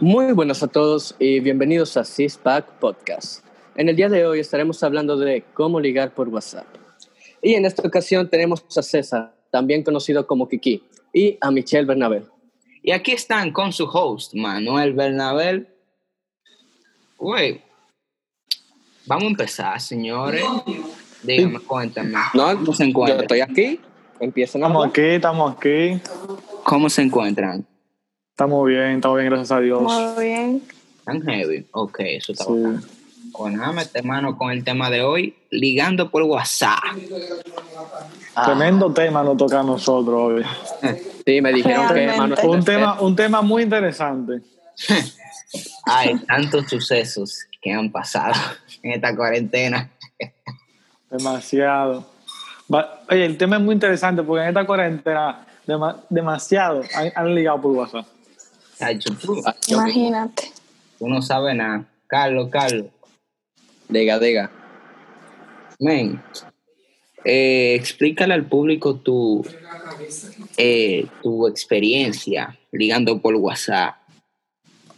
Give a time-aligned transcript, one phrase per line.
[0.00, 3.44] Muy buenas a todos y bienvenidos a CISPAC Podcast.
[3.74, 6.66] En el día de hoy estaremos hablando de cómo ligar por WhatsApp.
[7.42, 12.22] Y en esta ocasión tenemos a César, también conocido como Kiki, y a Michelle Bernabé.
[12.84, 15.66] Y aquí están con su host, Manuel Bernabel.
[17.16, 17.62] Güey,
[19.06, 20.44] vamos a empezar, señores.
[21.24, 22.12] Dígame, cuéntame.
[22.34, 23.22] No, ¿Cómo se yo encuentran?
[23.22, 23.80] estoy aquí.
[24.20, 24.90] Empiezan a Estamos hablar.
[24.90, 26.00] aquí, estamos aquí.
[26.62, 27.66] ¿Cómo se encuentran?
[28.38, 29.82] Estamos bien, estamos bien, gracias a Dios.
[29.82, 30.62] Muy bien.
[31.04, 31.66] ¿Tan heavy?
[31.72, 32.50] Ok, eso está Sí.
[32.52, 32.80] bueno.
[33.36, 36.78] Bueno, nada, mete mano con el tema de hoy, ligando por WhatsApp.
[38.36, 40.44] Ah, Tremendo tema nos toca a nosotros hoy.
[41.26, 42.06] Sí, me dijeron que.
[42.16, 44.40] Manuel Un tema, un tema muy interesante.
[45.86, 48.34] Hay tantos sucesos que han pasado
[48.84, 49.90] en esta cuarentena.
[51.10, 52.06] Demasiado.
[53.10, 57.60] Oye, el tema es muy interesante porque en esta cuarentena dema- demasiado han, han ligado
[57.62, 58.06] por WhatsApp.
[59.20, 60.52] Tú, Imagínate.
[60.98, 61.84] tú no sabes nada.
[62.06, 62.86] Carlos, Carlos.
[63.88, 64.50] Diga, diga.
[65.80, 66.22] Men,
[67.24, 69.44] eh, explícale al público tu,
[70.56, 73.96] eh, tu experiencia ligando por WhatsApp.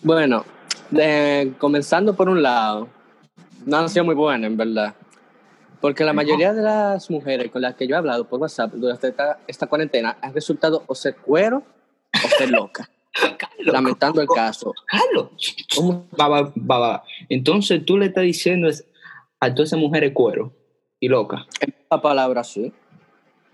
[0.02, 0.44] Bueno,
[0.90, 2.88] de- comenzando por un lado,
[3.66, 4.94] no ha sido muy buena, en verdad.
[5.80, 9.08] Porque la mayoría de las mujeres con las que yo he hablado por WhatsApp durante
[9.08, 11.62] esta, esta cuarentena han resultado o ser cuero
[12.24, 12.88] o ser loca.
[13.38, 14.72] Carlos, lamentando el caso.
[14.86, 15.30] Carlos.
[16.56, 17.04] Baba.
[17.28, 18.68] Entonces tú le estás diciendo
[19.40, 20.52] a todas esas mujeres cuero
[20.98, 21.46] y loca.
[21.60, 22.72] En esta palabra sí.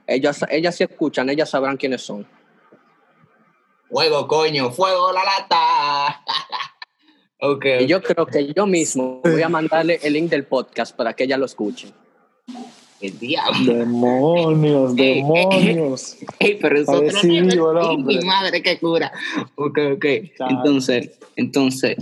[0.06, 2.26] Ellas, ellas sí escuchan, ellas sabrán quiénes son.
[3.88, 6.22] Fuego, coño, fuego, la lata.
[7.41, 7.64] ok.
[7.80, 11.24] Y yo creo que yo mismo voy a mandarle el link del podcast para que
[11.24, 11.92] ella lo escuche.
[13.00, 13.75] El diablo.
[13.75, 16.16] Demonios, Ey, demonios.
[16.39, 18.16] Ey, pero eso hombre.
[18.19, 19.12] Mi madre, qué cura.
[19.56, 20.04] Ok, ok.
[20.37, 20.56] Claro.
[20.56, 21.97] Entonces, entonces,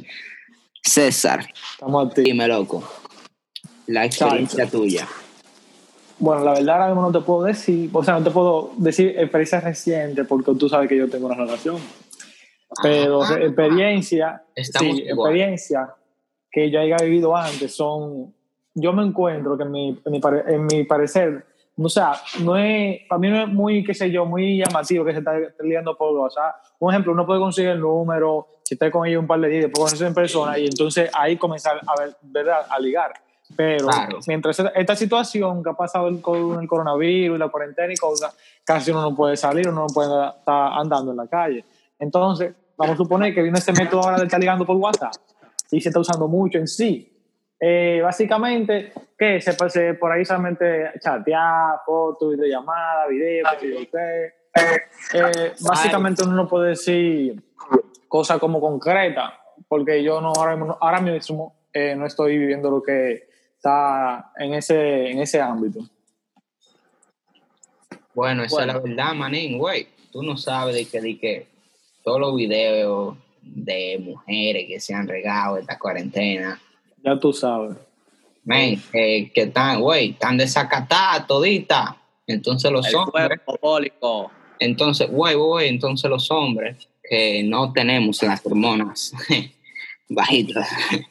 [0.83, 2.23] César, Estamos a ti.
[2.23, 2.85] dime, loco.
[3.87, 5.09] La experiencia tuya.
[6.19, 9.09] Bueno, la verdad ahora mismo no te puedo decir, o sea, no te puedo decir
[9.19, 11.77] experiencia reciente porque tú sabes que yo tengo una relación.
[12.83, 13.37] Pero Ah.
[13.41, 15.31] experiencia, Estamos sí, igual.
[15.33, 15.89] experiencia
[16.51, 18.33] que yo haya vivido antes son,
[18.75, 21.47] yo me encuentro que en mi, en mi, pare- en mi parecer,
[21.77, 25.13] o sea, no es, para mí no es muy, qué sé yo, muy llamativo que
[25.13, 26.55] se está liando por WhatsApp.
[26.79, 29.63] Un ejemplo, uno puede conseguir el número, si está con ellos un par de días,
[29.65, 32.67] después conocerse en persona y entonces ahí comenzar a ver, ¿verdad?
[32.69, 33.13] A ligar.
[33.57, 34.19] Pero Claro.
[34.27, 38.91] mientras esta, situación que ha pasado con el coronavirus y la cuarentena y cosas, casi
[38.91, 41.65] uno no puede salir, uno no puede estar andando en la calle.
[41.99, 45.13] Entonces, vamos a suponer que viene este método ahora de estar ligando por WhatsApp
[45.71, 47.11] y se está usando mucho en sí.
[47.61, 53.91] Eh, básicamente, que se, se por ahí solamente chatear, fotos, videollamada, video, qué sé yo
[53.91, 54.35] qué.
[55.15, 57.43] Eh, básicamente uno no puede decir
[58.09, 59.33] cosas como concretas,
[59.69, 64.55] porque yo no ahora mismo, ahora mismo eh, no estoy viviendo lo que está en
[64.55, 65.81] ese, en ese ámbito.
[68.15, 68.73] Bueno, esa Bueno.
[68.73, 69.89] es la verdad, manín, güey.
[70.13, 71.49] Tú no sabes de que, de que
[72.05, 76.61] todos los videos de mujeres que se han regado esta cuarentena,
[77.05, 77.77] Ya tú sabes.
[78.45, 81.91] men, que, que están, güey, están desacatadas toditas.
[82.27, 88.41] Entonces los El hombres, cuerpo entonces, güey, güey, entonces los hombres que no tenemos las
[88.47, 89.13] hormonas
[90.09, 90.69] bajitas,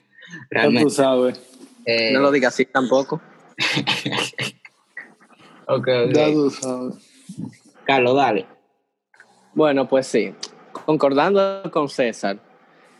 [0.51, 1.39] Ya tú sabes.
[1.85, 3.21] eh, No lo digas así tampoco.
[5.67, 6.13] ok, ok.
[6.13, 6.95] Ya tú sabes.
[7.85, 8.47] Carlos, dale.
[9.53, 10.33] Bueno, pues sí.
[10.85, 12.39] Concordando con César,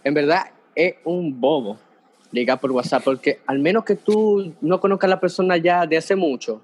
[0.03, 1.79] en verdad es un bobo
[2.33, 5.95] ligar por WhatsApp porque al menos que tú no conozcas a la persona ya de
[5.97, 6.61] hace mucho,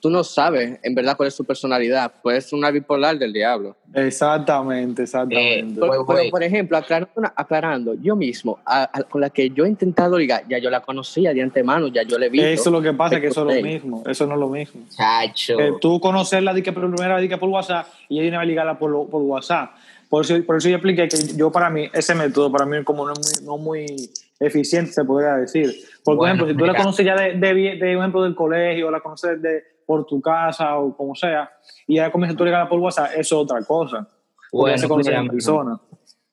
[0.00, 2.10] tú no sabes en verdad cuál es su personalidad.
[2.22, 3.76] Puede ser una bipolar del diablo.
[3.94, 5.78] Exactamente, exactamente.
[5.78, 6.30] Por, por- güey.
[6.30, 10.44] por ejemplo, aclarando, aclarando, yo mismo, a- a- con la que yo he intentado ligar,
[10.48, 12.40] ya yo la conocía de antemano, ya yo le vi.
[12.40, 14.02] eso es lo que pasa, que eso es lo mismo.
[14.06, 14.80] Eso no es lo mismo.
[14.96, 15.56] Chacho.
[15.80, 18.44] Tú conocerla di que por primera vez di que por WhatsApp y ella viene a
[18.44, 19.72] ligarla por, por WhatsApp.
[20.08, 23.06] Por eso, por eso yo expliqué que yo para mí, ese método para mí como
[23.06, 24.10] no es muy, no muy
[24.40, 25.70] eficiente, se podría decir.
[26.02, 29.40] Por Bueno, ejemplo, si tú la conoces ya de, de, ejemplo del colegio, la conoces
[29.40, 31.50] de, por tu casa o como sea,
[31.86, 34.08] y ya comienzas tú a ligarla por WhatsApp, eso es otra cosa.
[34.50, 35.80] Porque ya se conocen mira, en persona.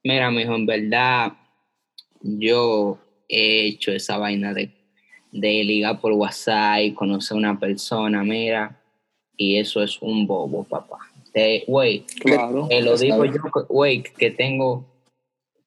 [0.03, 1.33] Mira, mijo, en verdad,
[2.21, 4.71] yo he hecho esa vaina de,
[5.31, 8.79] de ligar por WhatsApp y conocer a una persona, mira,
[9.35, 10.97] y eso es un bobo, papá.
[11.67, 12.67] Güey, Claro.
[12.67, 14.85] te lo digo yo, güey, que tengo,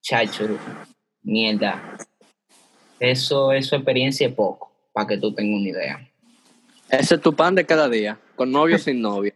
[0.01, 0.47] chacho,
[1.23, 1.81] mierda.
[3.01, 6.07] Eso, eso experiencia es poco, para que tú tengas una idea.
[6.87, 9.33] Ese es tu pan de cada día, con novio o sin novio.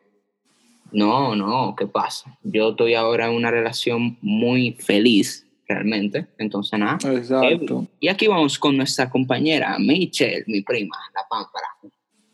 [0.92, 2.38] No, no, ¿qué pasa?
[2.44, 6.28] Yo estoy ahora en una relación muy feliz, realmente.
[6.38, 7.00] Entonces, nada.
[7.12, 7.88] Exacto.
[8.00, 11.68] Y aquí vamos con nuestra compañera Michelle, mi prima, la pámpara.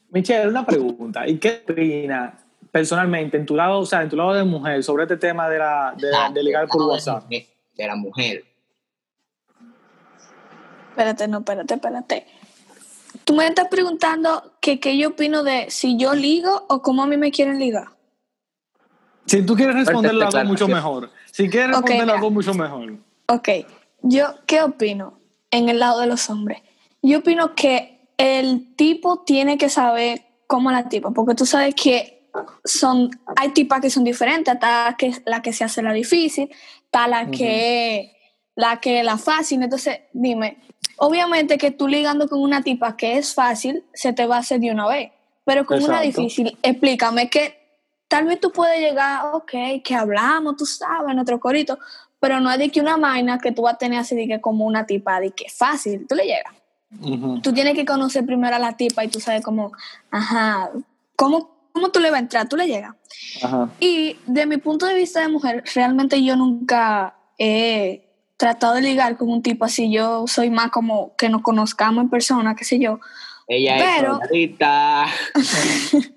[0.10, 1.26] Michelle, una pregunta.
[1.26, 2.38] ¿Y qué opina
[2.72, 5.60] personalmente en tu lado, o sea, en tu lado de mujer, sobre este tema de,
[5.60, 7.24] la, de, de ligar por WhatsApp?
[7.30, 8.51] De la mujer.
[10.92, 12.28] Espérate, no, espérate, espérate.
[13.24, 17.08] Tú me estás preguntando que qué yo opino de si yo ligo o cómo a
[17.08, 17.88] mí me quieren ligar.
[19.26, 21.10] Si tú quieres responder Perfecta las dos, mucho mejor.
[21.32, 22.22] Si quieres Ok, responder las mira.
[22.22, 22.98] dos, mucho mejor.
[23.28, 23.50] Ok,
[24.02, 25.20] yo, ¿qué opino
[25.52, 26.62] en el lado de los hombres?
[27.02, 32.30] Yo opino que el tipo tiene que saber cómo la tipa, porque tú sabes que
[32.66, 36.50] son, hay tipas que son diferentes, está que, la que se hace la difícil,
[36.86, 38.12] está la que
[38.56, 40.58] la que la fácil, entonces dime,
[41.04, 44.60] obviamente que tú ligando con una tipa que es fácil, se te va a hacer
[44.60, 45.12] de una vez,
[45.44, 47.58] pero con una difícil, explícame que
[48.08, 49.52] tal vez tú puedes llegar, ok,
[49.84, 51.80] que hablamos, tú sabes, nuestro corito,
[52.20, 54.42] pero no es de que una vaina que tú vas a tener así de que
[54.42, 56.54] como una tipa de que fácil, tú le llegas.
[57.42, 59.72] Tú tienes que conocer primero a la tipa y tú sabes cómo,
[60.12, 60.70] ajá,
[61.16, 62.94] cómo, cómo tú le vas a entrar, tú le llegas.
[63.42, 63.70] Ajá.
[63.80, 68.11] Y de mi punto de vista de mujer, realmente yo nunca he
[68.42, 69.92] tratado de ligar con un tipo así.
[69.92, 73.00] Yo soy más como que nos conozcamos en persona, qué sé yo.
[73.48, 74.52] Ella Pero- es.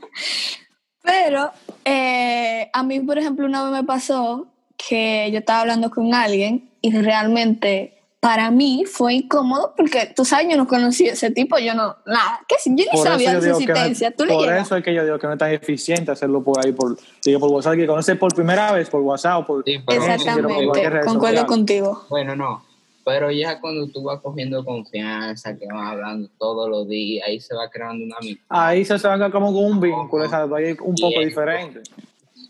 [1.02, 1.52] Pero
[1.84, 6.70] eh, a mí, por ejemplo, una vez me pasó que yo estaba hablando con alguien
[6.80, 7.93] y realmente
[8.24, 11.94] para mí fue incómodo porque tú sabes, yo no conocía a ese tipo, yo no,
[12.06, 14.94] nada, que yo ni Por sabía de su existencia, tú le por eso es que
[14.94, 17.86] yo digo que no es tan eficiente hacerlo por ahí, por, digo, por WhatsApp, que
[17.86, 21.46] conoces por primera vez por WhatsApp o por Sí, Exactamente, cualquier red concuerdo social.
[21.46, 22.06] contigo.
[22.08, 22.64] Bueno, no.
[23.04, 27.54] Pero ya cuando tú vas cogiendo confianza, que vas hablando todos los días, ahí se
[27.54, 28.46] va creando una amistad.
[28.48, 31.28] Ahí se van como con un vínculo, exacto, ahí es un poco Bien.
[31.28, 31.82] diferente.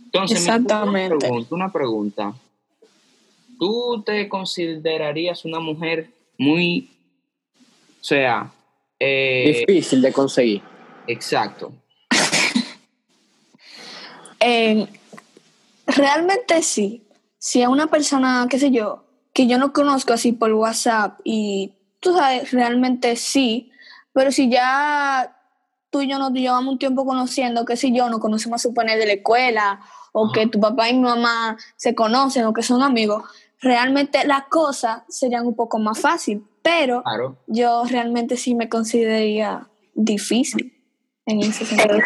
[0.04, 1.16] Entonces, Exactamente.
[1.16, 2.34] Una pregunta, una pregunta.
[3.58, 6.90] ¿Tú te considerarías una mujer muy,
[8.00, 8.52] o sea,
[8.98, 10.62] eh, Difícil de conseguir.
[11.06, 11.72] exacto?
[14.46, 14.86] Eh,
[15.86, 17.02] realmente sí.
[17.38, 21.72] Si a una persona, qué sé yo, que yo no conozco así por WhatsApp y
[22.00, 23.72] tú sabes, realmente sí,
[24.12, 25.36] pero si ya
[25.90, 28.98] tú y yo nos llevamos un tiempo conociendo, qué sé yo, nos conocemos a suponer
[28.98, 29.80] de la escuela
[30.12, 33.24] o que tu papá y mi mamá se conocen o que son amigos,
[33.64, 37.36] realmente las cosas serían un poco más fácil, pero Claro.
[37.46, 40.72] yo realmente sí me consideraría difícil
[41.26, 41.98] en ese sentido.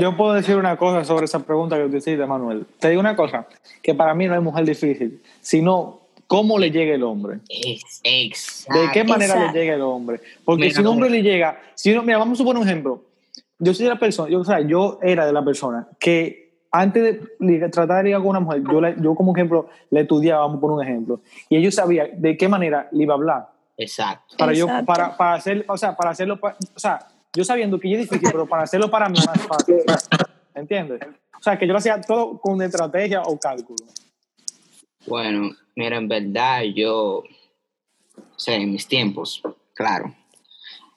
[0.00, 2.66] Yo puedo decir una cosa sobre esa pregunta que tú hiciste, Manuel.
[2.78, 3.46] Te digo una cosa,
[3.82, 7.40] que para mí no es mujer difícil, sino cómo le llega el hombre.
[7.48, 8.80] Exacto.
[8.80, 9.52] ¿De qué manera Exacto.
[9.52, 10.20] le llega el hombre?
[10.44, 11.22] Porque Mira, si un hombre mira.
[11.22, 13.02] le llega, si uno, mira, vamos a suponer un ejemplo.
[13.58, 17.20] Yo soy de la persona, yo, o sea, yo era de la persona que antes
[17.38, 20.58] de tratar de ligar con una mujer, yo, le- yo como ejemplo le estudiaba, vamos
[20.58, 23.48] a poner un ejemplo, y yo sabía de qué manera le iba a hablar.
[23.76, 24.36] Exacto.
[24.38, 26.98] Para yo, para, para hacer, o sea, para hacerlo, pa- o sea,
[27.34, 29.76] yo sabiendo que es difícil, pero para hacerlo para mí es más fácil.
[30.54, 31.00] ¿Entiendes?
[31.38, 33.78] O sea, que yo lo hacía todo con estrategia o cálculo.
[35.06, 37.24] Bueno, mira, en verdad yo, o
[38.36, 39.42] sea, en mis tiempos,
[39.74, 40.14] claro,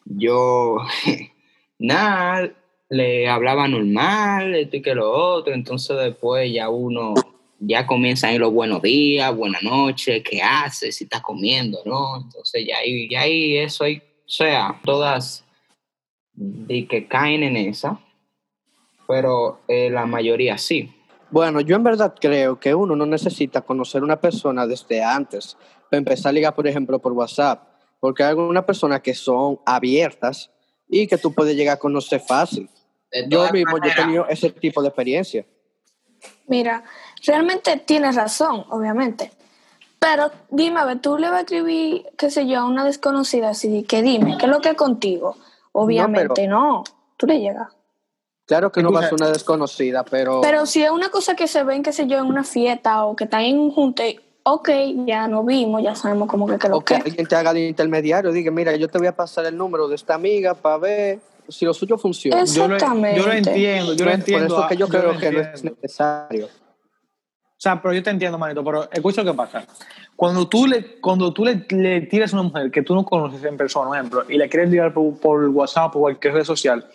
[0.05, 0.77] yo,
[1.79, 2.51] nada,
[2.93, 7.15] le hablaba normal, esto y que lo otro, entonces después ya uno,
[7.59, 12.17] ya comienzan ahí los buenos días, buenas noches, qué haces, si estás comiendo, ¿no?
[12.17, 15.43] Entonces ya ahí, ya ahí eso hay, o sea, todas
[16.35, 17.99] de que caen en esa,
[19.07, 20.93] pero eh, la mayoría sí.
[21.31, 25.57] Bueno, yo en verdad creo que uno no necesita conocer una persona desde antes
[25.89, 27.67] para empezar a ligar, por ejemplo, por WhatsApp,
[27.99, 30.51] porque hay algunas personas que son abiertas
[30.87, 32.69] y que tú puedes llegar a conocer fácil.
[33.27, 35.45] Yo mismo yo he tenido ese tipo de experiencia.
[36.47, 36.83] Mira,
[37.25, 39.31] realmente tienes razón, obviamente.
[39.99, 43.49] Pero dime, a ver, tú le vas a escribir, qué sé yo, a una desconocida
[43.49, 45.37] así, que dime, ¿qué es lo que es contigo?
[45.71, 46.83] Obviamente no,
[47.15, 47.69] tú le llegas.
[48.45, 51.63] Claro que no va a una desconocida, pero, Pero si es una cosa que se
[51.63, 54.69] ven, qué sé yo, en una fiesta o que están en un junte, ok,
[55.05, 57.01] ya nos vimos, ya sabemos cómo que, que lo o que que.
[57.01, 59.95] alguien te haga de intermediario, diga, mira, yo te voy a pasar el número de
[59.95, 62.41] esta amiga para ver si lo suyo funciona.
[62.41, 63.19] Es- Yo lo, Exactamente.
[63.19, 64.45] yo lo entiendo, yo lo Por entiendo.
[64.57, 66.45] eso que yo creo que no es necesario.
[66.45, 69.65] O sea, pero yo te entiendo, manito, pero escucha lo que pasa.
[70.17, 73.41] Cuando tú le, cuando tú le, le tiras a una mujer que tú no conoces
[73.45, 76.85] en persona, por ejemplo, y le quieres ligar por, por WhatsApp o cualquier red social,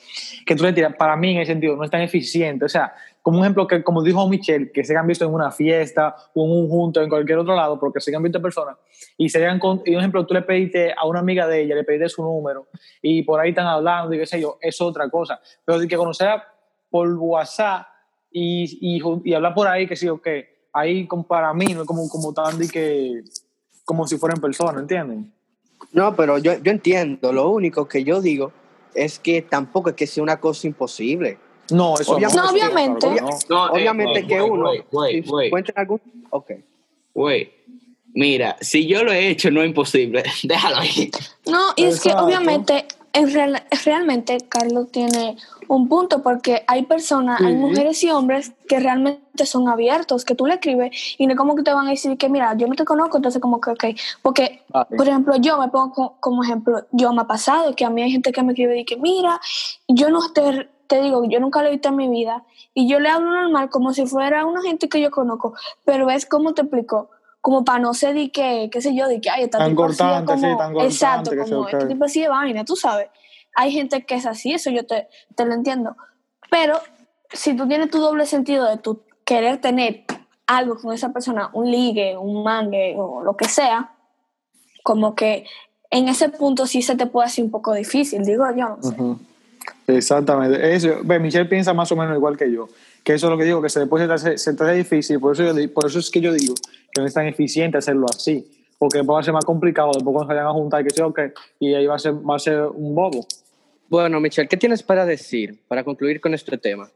[0.44, 2.66] que tú le tiras, para mí en ese sentido no es tan eficiente.
[2.66, 2.92] O sea,
[3.28, 6.46] como un ejemplo que, como dijo Michelle, que se han visto en una fiesta o
[6.46, 8.74] en un junto en cualquier otro lado, porque se han visto en persona,
[9.18, 11.74] y se hayan con, y un ejemplo, tú le pediste a una amiga de ella,
[11.74, 12.68] le pediste su número,
[13.02, 15.38] y por ahí están hablando y qué sé yo, es otra cosa.
[15.62, 16.40] Pero de que conocer
[16.88, 17.86] por WhatsApp
[18.30, 20.70] y, y, y hablar por ahí que sí o qué.
[20.72, 23.24] Ahí como para mí no es como, como tan de que,
[23.84, 25.30] como si fuera en persona, ¿entienden?
[25.92, 27.30] No, pero yo, yo entiendo.
[27.30, 28.52] Lo único que yo digo
[28.94, 31.38] es que tampoco es que sea una cosa imposible.
[31.70, 33.06] No, eso Obviamente- No, obviamente.
[33.48, 33.66] no.
[33.68, 36.00] Eh, Obviamente wait, que wait, uno, wait, wait, si wait, encuentra algún...
[36.30, 36.50] Ok.
[37.14, 37.50] wait.
[38.14, 40.22] Mira, si yo lo he hecho, no es imposible.
[40.42, 41.10] Déjalo ahí.
[41.46, 45.36] No, y es que obviamente, en real- realmente Carlos tiene
[45.68, 50.46] un punto porque hay personas, hay mujeres y hombres que realmente son abiertos, que tú
[50.46, 52.86] le escribes y no como que te van a decir que mira, yo no te
[52.86, 53.84] conozco, entonces como que, ok,
[54.22, 54.62] porque,
[54.96, 58.02] por ejemplo, yo me pongo co- como ejemplo, yo me ha pasado que a mí
[58.02, 59.38] hay gente que me escribe y que mira,
[59.86, 62.98] yo no te, te digo, yo nunca lo he visto en mi vida y yo
[62.98, 65.54] le hablo normal como si fuera una gente que yo conozco,
[65.84, 67.10] pero es como te explico.
[67.40, 70.34] Como para no ser de que, qué sé yo, de que, ay, esta Tan cortante,
[70.34, 73.08] sí, tan cortante, Exacto, que como este tipo así de vaina, tú sabes.
[73.54, 75.96] Hay gente que es así, eso yo te, te lo entiendo.
[76.50, 76.80] Pero
[77.32, 80.04] si tú tienes tu doble sentido de tu querer tener
[80.46, 83.92] algo con esa persona, un ligue, un mangue o lo que sea,
[84.82, 85.46] como que
[85.90, 88.76] en ese punto sí se te puede hacer un poco difícil, digo yo.
[88.76, 88.88] no sé.
[88.88, 89.18] Ujú.
[89.88, 90.74] Exactamente.
[90.74, 92.68] Eso, ve, Michelle piensa más o menos igual que yo.
[93.02, 94.74] Que eso es lo que digo, que se después se te hace, se te hace
[94.74, 95.18] difícil.
[95.18, 96.54] Por eso, yo por eso es que yo digo
[96.92, 98.46] que no es tan eficiente hacerlo así.
[98.78, 100.98] Porque después va a ser más complicado, después cuando se vayan a juntar, que sé
[100.98, 103.26] yo qué, y ahí va a ser, va a ser un bobo.
[103.88, 106.88] Bueno, Michelle, ¿qué tienes para decir para concluir con este tema?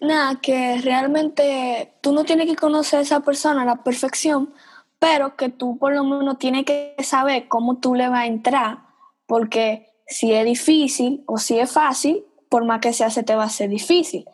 [0.00, 4.50] Nada, que realmente tú no tienes que conocer a esa persona a la perfección,
[5.00, 8.78] pero que tú por lo menos tienes que saber cómo tú le vas a entrar,
[9.26, 13.44] porque si es difícil o si es fácil, por más que sea, se te va
[13.44, 14.24] a hacer difícil.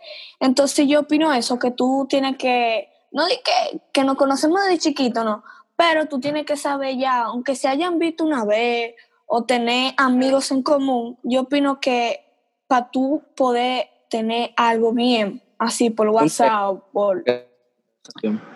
[0.41, 4.79] Entonces yo opino eso, que tú tienes que, no di que, que nos conocemos desde
[4.79, 5.43] chiquito, no,
[5.77, 8.95] pero tú tienes que saber ya, aunque se hayan visto una vez
[9.27, 12.25] o tener amigos en común, yo opino que
[12.67, 17.25] para tú poder tener algo bien, así por WhatsApp, por...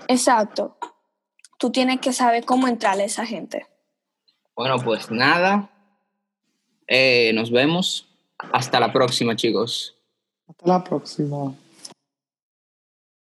[0.08, 0.76] Exacto.
[1.58, 3.66] Tú tienes que saber cómo entrarle a esa gente.
[4.54, 5.70] Bueno, pues nada.
[6.86, 8.06] Eh, nos vemos.
[8.52, 9.94] Hasta la próxima, chicos.
[10.48, 11.54] Hasta la próxima.